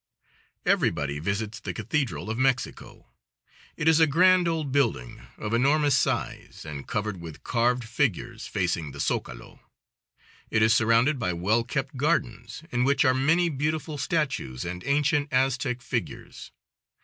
Everybody 0.65 1.19
visits 1.19 1.59
the 1.59 1.75
cathedral 1.75 2.31
of 2.31 2.37
Mexico. 2.39 3.05
It 3.77 3.87
is 3.87 3.99
a 3.99 4.07
grand 4.07 4.47
old 4.47 4.71
building, 4.71 5.21
of 5.37 5.53
enormous 5.53 5.95
size, 5.95 6.65
and 6.65 6.87
covered 6.87 7.21
with 7.21 7.43
carved 7.43 7.83
figures, 7.83 8.47
facing 8.47 8.93
the 8.93 8.99
zocalo. 8.99 9.59
It 10.49 10.63
is 10.63 10.73
surrounded 10.73 11.19
by 11.19 11.33
well 11.33 11.63
kept 11.63 11.97
gardens, 11.97 12.63
in 12.71 12.83
which 12.83 13.05
are 13.05 13.13
many 13.13 13.47
beautiful 13.47 13.99
statues 13.99 14.65
and 14.65 14.83
ancient 14.87 15.31
Aztec 15.31 15.83
figures. 15.83 16.49